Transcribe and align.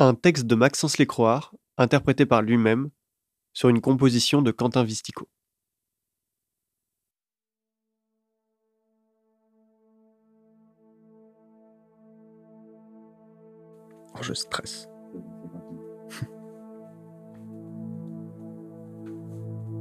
Un 0.00 0.14
texte 0.14 0.46
de 0.46 0.54
Maxence 0.54 0.98
Lécroard, 0.98 1.56
interprété 1.76 2.24
par 2.24 2.40
lui-même, 2.40 2.90
sur 3.52 3.68
une 3.68 3.80
composition 3.80 4.42
de 4.42 4.52
Quentin 4.52 4.84
Vistico. 4.84 5.26
Oh, 14.14 14.22
je 14.22 14.34
stresse. 14.34 14.88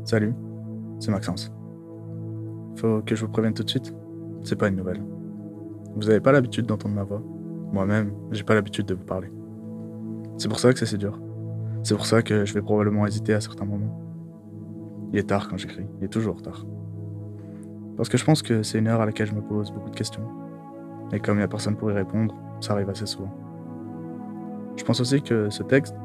Salut, 0.04 0.34
c'est 1.00 1.12
Maxence. 1.12 1.52
Faut 2.78 3.04
que 3.04 3.14
je 3.14 3.24
vous 3.24 3.32
prévienne 3.32 3.54
tout 3.54 3.62
de 3.64 3.70
suite, 3.70 3.94
c'est 4.44 4.56
pas 4.56 4.70
une 4.70 4.78
nouvelle. 4.78 5.06
Vous 5.96 6.10
avez 6.10 6.22
pas 6.22 6.32
l'habitude 6.32 6.66
d'entendre 6.66 6.96
ma 6.96 7.04
voix. 7.04 7.22
Moi-même, 7.72 8.16
j'ai 8.32 8.44
pas 8.44 8.56
l'habitude 8.56 8.88
de 8.88 8.96
vous 8.96 9.06
parler. 9.06 9.30
C'est 10.38 10.50
pour 10.50 10.60
ça 10.60 10.72
que 10.72 10.78
c'est 10.78 10.86
si 10.86 10.98
dur. 10.98 11.20
C'est 11.84 11.96
pour 11.96 12.06
ça 12.06 12.22
que 12.22 12.46
je 12.46 12.54
vais 12.54 12.62
probablement 12.62 13.08
hésiter 13.08 13.34
à 13.34 13.42
certains 13.42 13.66
moments. 13.66 14.02
Il 15.12 15.18
est 15.18 15.30
tard 15.30 15.48
quand 15.48 15.58
j'écris, 15.58 15.88
il 16.00 16.06
est 16.06 16.10
toujours 16.10 16.42
tard. 16.42 16.66
Parce 17.96 18.10
que 18.10 18.18
je 18.18 18.26
pense 18.26 18.44
que 18.44 18.62
c'est 18.62 18.78
une 18.78 18.88
heure 18.88 19.02
à 19.02 19.06
laquelle 19.06 19.26
je 19.26 19.34
me 19.34 19.42
pose 19.42 19.72
beaucoup 19.72 19.90
de 19.90 19.96
questions. 19.96 20.22
Et 21.12 21.20
comme 21.20 21.36
il 21.36 21.40
n'y 21.40 21.44
a 21.44 21.48
personne 21.48 21.76
pour 21.76 21.90
y 21.90 21.94
répondre, 21.94 22.36
ça 22.60 22.74
arrive 22.74 22.90
assez 22.90 23.08
souvent. 23.08 23.34
Je 24.76 24.84
pense 24.84 25.00
aussi 25.00 25.22
que 25.24 25.50
ce 25.50 25.64
texte, 25.64 25.96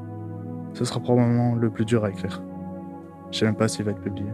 ce 0.72 0.84
sera 0.86 1.00
probablement 1.00 1.54
le 1.54 1.68
plus 1.68 1.84
dur 1.84 2.04
à 2.04 2.10
écrire. 2.10 2.42
Je 3.30 3.38
sais 3.38 3.44
même 3.44 3.56
pas 3.56 3.68
s'il 3.68 3.84
va 3.84 3.90
être 3.90 4.00
publié. 4.00 4.30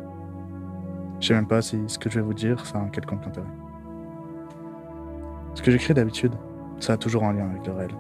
Je 1.19 1.27
sais 1.27 1.35
même 1.35 1.49
pas 1.49 1.61
si 1.61 1.83
ce 1.89 1.99
que 1.99 2.09
je 2.09 2.21
vais 2.21 2.25
vous 2.25 2.35
dire, 2.35 2.65
ça 2.65 2.79
a 2.79 2.83
un 2.83 2.89
quelconque 2.89 3.27
intérêt. 3.27 3.47
Ce 5.55 5.63
que 5.63 5.73
j'écris 5.73 5.95
d'habitude, 5.95 6.35
ça 6.79 6.93
a 6.93 6.97
toujours 6.97 7.25
un 7.25 7.33
lien 7.33 7.49
avec 7.49 7.67
le 7.67 7.73
réel. 7.73 7.91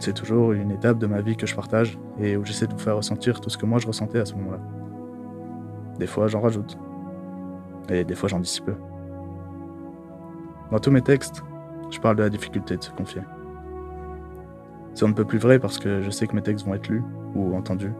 C'est 0.00 0.12
toujours 0.12 0.52
une 0.52 0.70
étape 0.70 0.98
de 0.98 1.06
ma 1.06 1.20
vie 1.20 1.36
que 1.36 1.46
je 1.46 1.54
partage 1.54 1.98
et 2.18 2.36
où 2.36 2.44
j'essaie 2.44 2.66
de 2.66 2.72
vous 2.72 2.78
faire 2.78 2.96
ressentir 2.96 3.40
tout 3.40 3.50
ce 3.50 3.56
que 3.56 3.66
moi 3.66 3.78
je 3.78 3.86
ressentais 3.86 4.18
à 4.18 4.24
ce 4.24 4.34
moment-là. 4.34 4.60
Des 5.98 6.06
fois, 6.06 6.26
j'en 6.26 6.40
rajoute. 6.40 6.76
Et 7.88 8.04
des 8.04 8.14
fois, 8.14 8.28
j'en 8.28 8.40
dis 8.40 8.48
si 8.48 8.60
peu. 8.60 8.74
Dans 10.70 10.78
tous 10.78 10.90
mes 10.90 11.02
textes, 11.02 11.42
je 11.90 12.00
parle 12.00 12.16
de 12.16 12.22
la 12.22 12.30
difficulté 12.30 12.76
de 12.76 12.82
se 12.82 12.90
confier. 12.90 13.22
C'est 14.94 15.06
un 15.06 15.12
peu 15.12 15.24
plus 15.24 15.38
vrai 15.38 15.58
parce 15.58 15.78
que 15.78 16.00
je 16.02 16.10
sais 16.10 16.26
que 16.26 16.34
mes 16.34 16.42
textes 16.42 16.66
vont 16.66 16.74
être 16.74 16.88
lus 16.88 17.02
ou 17.34 17.54
entendus 17.54 17.92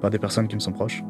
par 0.00 0.10
des 0.10 0.18
personnes 0.18 0.48
qui 0.48 0.54
me 0.54 0.60
sont 0.60 0.72
proches. 0.72 1.02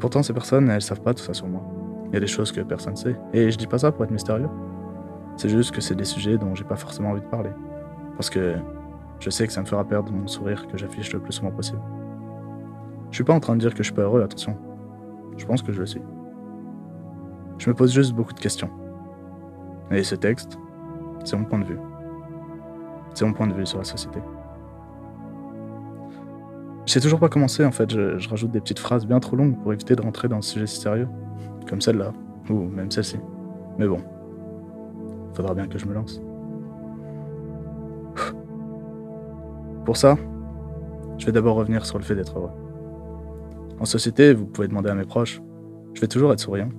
Pourtant, 0.00 0.22
ces 0.22 0.32
personnes, 0.32 0.68
elles 0.68 0.82
savent 0.82 1.00
pas 1.00 1.14
tout 1.14 1.22
ça 1.22 1.34
sur 1.34 1.48
moi. 1.48 1.62
Il 2.08 2.14
y 2.14 2.16
a 2.16 2.20
des 2.20 2.26
choses 2.26 2.52
que 2.52 2.60
personne 2.60 2.96
sait. 2.96 3.16
Et 3.32 3.50
je 3.50 3.58
dis 3.58 3.66
pas 3.66 3.78
ça 3.78 3.92
pour 3.92 4.04
être 4.04 4.10
mystérieux. 4.10 4.48
C'est 5.36 5.48
juste 5.48 5.74
que 5.74 5.80
c'est 5.80 5.94
des 5.94 6.04
sujets 6.04 6.38
dont 6.38 6.54
j'ai 6.54 6.64
pas 6.64 6.76
forcément 6.76 7.10
envie 7.10 7.20
de 7.20 7.26
parler. 7.26 7.50
Parce 8.16 8.30
que 8.30 8.56
je 9.20 9.30
sais 9.30 9.46
que 9.46 9.52
ça 9.52 9.60
me 9.60 9.66
fera 9.66 9.84
perdre 9.84 10.12
mon 10.12 10.26
sourire 10.26 10.66
que 10.68 10.76
j'affiche 10.76 11.12
le 11.12 11.20
plus 11.20 11.32
souvent 11.32 11.50
possible. 11.50 11.80
Je 13.10 13.16
suis 13.16 13.24
pas 13.24 13.34
en 13.34 13.40
train 13.40 13.54
de 13.54 13.60
dire 13.60 13.70
que 13.72 13.78
je 13.78 13.84
suis 13.84 13.94
pas 13.94 14.02
heureux, 14.02 14.22
attention. 14.22 14.56
Je 15.36 15.46
pense 15.46 15.62
que 15.62 15.72
je 15.72 15.80
le 15.80 15.86
suis. 15.86 16.02
Je 17.58 17.70
me 17.70 17.74
pose 17.74 17.92
juste 17.92 18.12
beaucoup 18.12 18.32
de 18.32 18.40
questions. 18.40 18.70
Et 19.90 20.02
ce 20.02 20.14
texte, 20.14 20.58
c'est 21.24 21.36
mon 21.36 21.44
point 21.44 21.58
de 21.58 21.64
vue. 21.64 21.78
C'est 23.14 23.24
mon 23.24 23.32
point 23.32 23.46
de 23.46 23.54
vue 23.54 23.66
sur 23.66 23.78
la 23.78 23.84
société. 23.84 24.20
Je 26.84 26.92
sais 26.92 27.00
toujours 27.00 27.18
pas 27.18 27.28
commencer 27.28 27.64
en 27.64 27.72
fait, 27.72 27.90
je, 27.90 28.28
rajoute 28.28 28.52
des 28.52 28.60
petites 28.60 28.78
phrases 28.78 29.06
bien 29.06 29.18
trop 29.18 29.36
longues 29.36 29.58
pour 29.60 29.72
éviter 29.72 29.96
de 29.96 30.02
rentrer 30.02 30.28
dans 30.28 30.36
un 30.36 30.42
sujet 30.42 30.66
si 30.66 30.80
sérieux, 30.80 31.08
comme 31.68 31.80
celle-là, 31.80 32.12
ou 32.48 32.54
même 32.54 32.90
celle-ci. 32.90 33.18
Mais 33.78 33.88
bon, 33.88 33.98
faudra 35.34 35.54
bien 35.54 35.66
que 35.66 35.78
je 35.78 35.86
me 35.86 35.94
lance. 35.94 36.20
Pour 39.86 39.96
ça, 39.96 40.16
je 41.16 41.24
vais 41.26 41.32
d'abord 41.32 41.54
revenir 41.54 41.86
sur 41.86 41.96
le 41.96 42.02
fait 42.02 42.16
d'être 42.16 42.36
heureux. 42.36 42.50
En 43.78 43.84
société, 43.84 44.34
vous 44.34 44.44
pouvez 44.44 44.66
demander 44.66 44.90
à 44.90 44.94
mes 44.94 45.04
proches, 45.04 45.40
je 45.94 46.00
vais 46.00 46.08
toujours 46.08 46.32
être 46.32 46.40
souriant. 46.40 46.70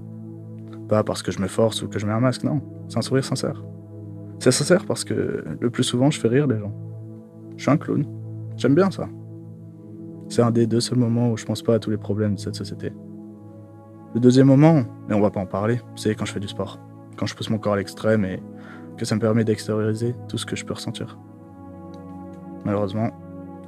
Pas 0.89 1.05
parce 1.05 1.23
que 1.23 1.31
je 1.31 1.39
me 1.39 1.47
force 1.47 1.81
ou 1.81 1.87
que 1.87 1.99
je 1.99 2.05
mets 2.05 2.11
un 2.11 2.19
masque, 2.19 2.43
non, 2.43 2.61
c'est 2.89 2.97
un 2.97 3.01
sourire 3.01 3.23
sincère. 3.23 3.63
C'est 4.39 4.51
sincère 4.51 4.85
parce 4.85 5.05
que 5.05 5.45
le 5.57 5.69
plus 5.69 5.85
souvent, 5.85 6.11
je 6.11 6.19
fais 6.19 6.27
rire 6.27 6.47
les 6.47 6.59
gens. 6.59 6.73
Je 7.55 7.63
suis 7.63 7.71
un 7.71 7.77
clown. 7.77 8.05
J'aime 8.57 8.75
bien 8.75 8.91
ça. 8.91 9.07
C'est 10.27 10.41
un 10.41 10.51
des 10.51 10.67
deux 10.67 10.81
seuls 10.81 10.99
moments 10.99 11.31
où 11.31 11.37
je 11.37 11.45
pense 11.45 11.63
pas 11.63 11.75
à 11.75 11.79
tous 11.79 11.89
les 11.89 11.97
problèmes 11.97 12.35
de 12.35 12.39
cette 12.39 12.55
société. 12.55 12.91
Le 14.15 14.19
deuxième 14.19 14.47
moment, 14.47 14.83
mais 15.07 15.15
on 15.15 15.21
va 15.21 15.31
pas 15.31 15.39
en 15.39 15.45
parler, 15.45 15.79
c'est 15.95 16.13
quand 16.13 16.25
je 16.25 16.33
fais 16.33 16.41
du 16.41 16.49
sport. 16.49 16.77
Quand 17.15 17.25
je 17.25 17.35
pousse 17.35 17.49
mon 17.49 17.57
corps 17.57 17.73
à 17.73 17.77
l'extrême 17.77 18.25
et 18.25 18.43
que 18.97 19.05
ça 19.05 19.15
me 19.15 19.21
permet 19.21 19.45
d'extérioriser 19.45 20.13
tout 20.27 20.37
ce 20.37 20.45
que 20.45 20.57
je 20.57 20.65
peux 20.65 20.73
ressentir. 20.73 21.17
Malheureusement, 22.67 23.11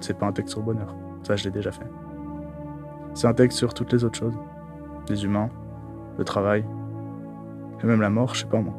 c'est 0.02 0.18
pas 0.18 0.26
un 0.26 0.34
texte 0.34 0.50
sur 0.50 0.60
le 0.60 0.66
bonheur. 0.66 0.94
Ça, 1.24 1.38
je 1.38 1.46
l'ai 1.46 1.52
déjà 1.52 1.72
fait. 1.72 1.88
C'est 3.14 3.28
un 3.28 3.34
texte 3.34 3.58
sur 3.58 3.74
toutes 3.74 3.94
les 3.94 4.04
autres 4.04 4.20
choses. 4.20 4.38
Les 5.08 5.24
humains, 5.24 5.50
le 6.18 6.26
travail, 6.26 6.66
et 7.82 7.88
même 7.88 8.02
la 8.02 8.10
mort, 8.10 8.36
je 8.36 8.42
sais 8.42 8.50
pas 8.50 8.60
moi. 8.60 8.74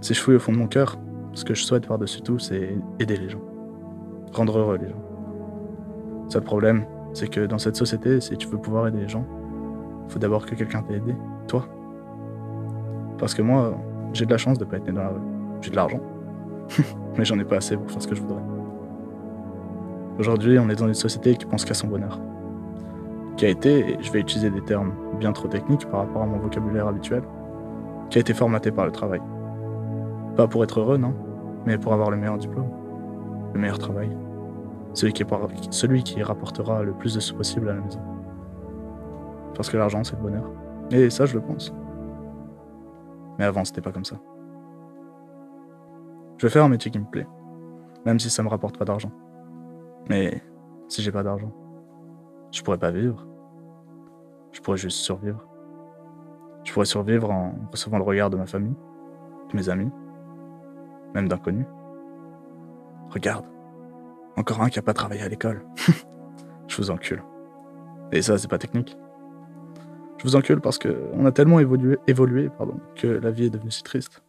Si 0.00 0.14
je 0.14 0.22
fouille 0.22 0.36
au 0.36 0.38
fond 0.38 0.52
de 0.52 0.56
mon 0.56 0.68
cœur, 0.68 0.96
ce 1.34 1.44
que 1.44 1.52
je 1.52 1.62
souhaite 1.62 1.86
par-dessus 1.86 2.22
tout, 2.22 2.38
c'est 2.38 2.78
aider 2.98 3.16
les 3.18 3.28
gens. 3.28 3.42
Rendre 4.32 4.58
heureux 4.58 4.78
les 4.78 4.88
gens. 4.88 5.02
Seul 6.30 6.44
problème, 6.44 6.86
c'est 7.12 7.28
que 7.28 7.44
dans 7.44 7.58
cette 7.58 7.76
société, 7.76 8.22
si 8.22 8.38
tu 8.38 8.48
veux 8.48 8.56
pouvoir 8.56 8.88
aider 8.88 9.00
les 9.00 9.08
gens, 9.08 9.26
faut 10.08 10.18
d'abord 10.18 10.46
que 10.46 10.54
quelqu'un 10.54 10.82
t'ait 10.82 10.94
aidé, 10.94 11.14
toi. 11.46 11.66
Parce 13.18 13.34
que 13.34 13.42
moi, 13.42 13.74
j'ai 14.14 14.24
de 14.24 14.30
la 14.30 14.38
chance 14.38 14.56
de 14.56 14.64
pas 14.64 14.78
être 14.78 14.86
né 14.86 14.92
dans 14.92 15.02
la 15.02 15.10
rue. 15.10 15.20
J'ai 15.60 15.70
de 15.70 15.76
l'argent. 15.76 16.00
Mais 17.18 17.24
j'en 17.24 17.38
ai 17.38 17.44
pas 17.44 17.56
assez 17.56 17.76
pour 17.76 17.90
faire 17.90 18.02
ce 18.02 18.08
que 18.08 18.14
je 18.14 18.22
voudrais. 18.22 18.42
Aujourd'hui, 20.18 20.58
on 20.58 20.68
est 20.68 20.76
dans 20.76 20.88
une 20.88 20.94
société 20.94 21.34
qui 21.36 21.46
pense 21.46 21.64
qu'à 21.64 21.74
son 21.74 21.88
bonheur. 21.88 22.20
Qui 23.36 23.46
a 23.46 23.48
été, 23.48 23.94
et 23.94 23.96
je 24.00 24.12
vais 24.12 24.20
utiliser 24.20 24.50
des 24.50 24.62
termes 24.62 24.92
bien 25.18 25.32
trop 25.32 25.48
techniques 25.48 25.86
par 25.86 26.00
rapport 26.00 26.22
à 26.22 26.26
mon 26.26 26.38
vocabulaire 26.38 26.86
habituel, 26.86 27.22
qui 28.10 28.18
a 28.18 28.20
été 28.20 28.34
formaté 28.34 28.70
par 28.70 28.84
le 28.84 28.92
travail. 28.92 29.20
Pas 30.36 30.46
pour 30.46 30.62
être 30.64 30.80
heureux, 30.80 30.98
non, 30.98 31.14
mais 31.64 31.78
pour 31.78 31.92
avoir 31.92 32.10
le 32.10 32.16
meilleur 32.16 32.36
diplôme, 32.36 32.70
le 33.54 33.60
meilleur 33.60 33.78
travail, 33.78 34.10
celui 34.92 35.12
qui, 35.12 35.24
celui 35.70 36.02
qui 36.02 36.22
rapportera 36.22 36.82
le 36.82 36.92
plus 36.92 37.14
de 37.14 37.20
sous 37.20 37.34
possible 37.34 37.68
à 37.70 37.74
la 37.74 37.80
maison. 37.80 38.00
Parce 39.54 39.70
que 39.70 39.76
l'argent, 39.76 40.04
c'est 40.04 40.16
le 40.16 40.22
bonheur. 40.22 40.44
Et 40.90 41.10
ça, 41.10 41.26
je 41.26 41.34
le 41.34 41.40
pense. 41.40 41.74
Mais 43.38 43.44
avant, 43.44 43.64
c'était 43.64 43.80
pas 43.80 43.92
comme 43.92 44.04
ça. 44.04 44.16
Je 46.42 46.48
vais 46.48 46.50
faire 46.50 46.64
un 46.64 46.68
métier 46.68 46.90
qui 46.90 46.98
me 46.98 47.04
plaît, 47.04 47.28
même 48.04 48.18
si 48.18 48.28
ça 48.28 48.42
me 48.42 48.48
rapporte 48.48 48.76
pas 48.76 48.84
d'argent. 48.84 49.12
Mais 50.10 50.42
si 50.88 51.00
j'ai 51.00 51.12
pas 51.12 51.22
d'argent, 51.22 51.54
je 52.50 52.60
pourrais 52.62 52.78
pas 52.78 52.90
vivre. 52.90 53.24
Je 54.50 54.60
pourrais 54.60 54.76
juste 54.76 54.98
survivre. 54.98 55.46
Je 56.64 56.72
pourrais 56.72 56.86
survivre 56.86 57.30
en 57.30 57.54
recevant 57.70 57.98
le 57.98 58.02
regard 58.02 58.28
de 58.28 58.36
ma 58.36 58.46
famille, 58.46 58.74
de 59.52 59.56
mes 59.56 59.68
amis, 59.68 59.92
même 61.14 61.28
d'inconnus. 61.28 61.64
Regarde, 63.10 63.46
encore 64.36 64.62
un 64.62 64.68
qui 64.68 64.80
a 64.80 64.82
pas 64.82 64.94
travaillé 64.94 65.22
à 65.22 65.28
l'école. 65.28 65.64
je 66.66 66.76
vous 66.76 66.90
encule. 66.90 67.22
Et 68.10 68.20
ça, 68.20 68.36
c'est 68.36 68.50
pas 68.50 68.58
technique. 68.58 68.98
Je 70.18 70.24
vous 70.24 70.34
encule 70.34 70.60
parce 70.60 70.78
que 70.78 71.08
on 71.12 71.24
a 71.24 71.30
tellement 71.30 71.60
évolué, 71.60 71.98
évolué 72.08 72.48
pardon, 72.48 72.80
que 72.96 73.06
la 73.06 73.30
vie 73.30 73.44
est 73.44 73.50
devenue 73.50 73.70
si 73.70 73.84
triste. 73.84 74.24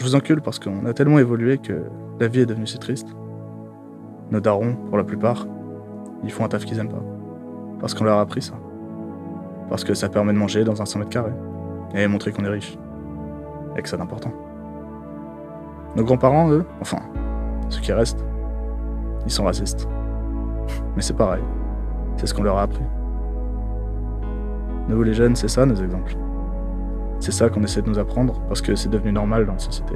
Je 0.00 0.04
vous 0.06 0.14
encule 0.14 0.40
parce 0.40 0.58
qu'on 0.58 0.86
a 0.86 0.94
tellement 0.94 1.18
évolué 1.18 1.58
que 1.58 1.84
la 2.18 2.26
vie 2.26 2.40
est 2.40 2.46
devenue 2.46 2.66
si 2.66 2.78
triste. 2.78 3.06
Nos 4.30 4.40
darons, 4.40 4.74
pour 4.88 4.96
la 4.96 5.04
plupart, 5.04 5.46
ils 6.24 6.32
font 6.32 6.42
un 6.42 6.48
taf 6.48 6.64
qu'ils 6.64 6.78
aiment 6.78 6.88
pas. 6.88 7.04
Parce 7.80 7.92
qu'on 7.92 8.04
leur 8.04 8.16
a 8.16 8.22
appris 8.22 8.40
ça. 8.40 8.54
Parce 9.68 9.84
que 9.84 9.92
ça 9.92 10.08
permet 10.08 10.32
de 10.32 10.38
manger 10.38 10.64
dans 10.64 10.80
un 10.80 10.86
100 10.86 11.00
mètres 11.00 11.10
carrés 11.10 11.34
et 11.94 12.06
montrer 12.06 12.32
qu'on 12.32 12.46
est 12.46 12.48
riche. 12.48 12.78
Et 13.76 13.82
que 13.82 13.88
c'est 13.90 14.00
important. 14.00 14.32
Nos 15.96 16.04
grands-parents, 16.04 16.50
eux, 16.50 16.64
enfin, 16.80 17.00
ceux 17.68 17.82
qui 17.82 17.92
restent, 17.92 18.24
ils 19.26 19.30
sont 19.30 19.44
racistes. 19.44 19.86
Mais 20.96 21.02
c'est 21.02 21.16
pareil. 21.16 21.42
C'est 22.16 22.26
ce 22.26 22.32
qu'on 22.32 22.44
leur 22.44 22.56
a 22.56 22.62
appris. 22.62 22.84
Nous, 24.88 25.02
les 25.02 25.12
jeunes, 25.12 25.36
c'est 25.36 25.48
ça 25.48 25.66
nos 25.66 25.74
exemples. 25.74 26.16
C'est 27.20 27.32
ça 27.32 27.50
qu'on 27.50 27.62
essaie 27.62 27.82
de 27.82 27.88
nous 27.88 27.98
apprendre 27.98 28.40
parce 28.48 28.62
que 28.62 28.74
c'est 28.74 28.88
devenu 28.88 29.12
normal 29.12 29.44
dans 29.44 29.52
la 29.52 29.58
société. 29.58 29.94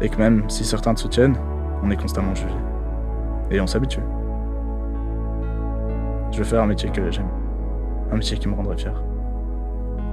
Et 0.00 0.08
que 0.08 0.16
même 0.16 0.48
si 0.48 0.64
certains 0.64 0.94
te 0.94 1.00
soutiennent, 1.00 1.36
on 1.82 1.90
est 1.90 1.96
constamment 1.96 2.34
jugé. 2.34 2.54
Et 3.50 3.60
on 3.60 3.66
s'habitue. 3.66 4.00
Je 6.32 6.38
veux 6.38 6.44
faire 6.44 6.62
un 6.62 6.66
métier 6.66 6.88
que 6.88 7.10
j'aime. 7.10 7.28
Un 8.10 8.16
métier 8.16 8.38
qui 8.38 8.48
me 8.48 8.54
rendrait 8.54 8.78
fier. 8.78 8.94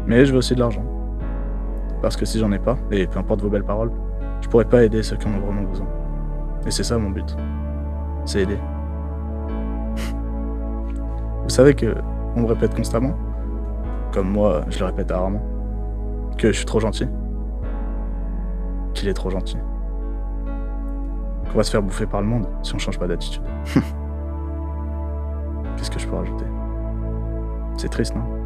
Mais 0.05 0.25
je 0.25 0.33
veux 0.33 0.39
aussi 0.39 0.55
de 0.55 0.59
l'argent. 0.59 0.83
Parce 2.01 2.17
que 2.17 2.25
si 2.25 2.37
j'en 2.37 2.51
ai 2.51 2.59
pas, 2.59 2.77
et 2.91 3.07
peu 3.07 3.19
importe 3.19 3.41
vos 3.41 3.49
belles 3.49 3.63
paroles, 3.63 3.91
je 4.41 4.49
pourrais 4.49 4.65
pas 4.65 4.83
aider 4.83 5.03
ceux 5.03 5.15
qui 5.15 5.25
en 5.27 5.31
ont 5.35 5.39
vraiment 5.39 5.63
besoin. 5.63 5.87
Et 6.65 6.71
c'est 6.71 6.83
ça 6.83 6.97
mon 6.97 7.11
but. 7.11 7.35
C'est 8.25 8.41
aider. 8.41 8.59
Vous 11.43 11.49
savez 11.49 11.73
que 11.73 11.95
on 12.35 12.41
me 12.41 12.47
répète 12.47 12.75
constamment, 12.75 13.13
comme 14.11 14.29
moi 14.29 14.65
je 14.69 14.79
le 14.79 14.85
répète 14.85 15.11
rarement, 15.11 15.41
que 16.37 16.51
je 16.51 16.57
suis 16.57 16.65
trop 16.65 16.79
gentil. 16.79 17.07
qu'il 18.93 19.09
est 19.09 19.13
trop 19.13 19.29
gentil. 19.29 19.57
Qu'on 21.49 21.57
va 21.57 21.63
se 21.63 21.71
faire 21.71 21.81
bouffer 21.81 22.05
par 22.05 22.21
le 22.21 22.27
monde 22.27 22.47
si 22.61 22.75
on 22.75 22.79
change 22.79 22.99
pas 22.99 23.07
d'attitude. 23.07 23.43
Qu'est-ce 25.77 25.91
que 25.91 25.99
je 25.99 26.07
peux 26.07 26.15
rajouter? 26.15 26.45
C'est 27.77 27.89
triste, 27.89 28.15
non? 28.15 28.42